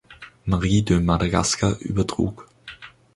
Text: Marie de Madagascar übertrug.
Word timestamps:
Marie 0.47 0.81
de 0.81 0.97
Madagascar 0.99 1.75
übertrug. 1.81 2.47